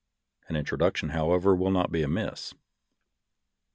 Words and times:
An 0.47 0.55
introduction, 0.55 1.09
however, 1.09 1.55
will 1.55 1.69
not 1.69 1.91
be 1.91 2.01
amiss. 2.01 2.55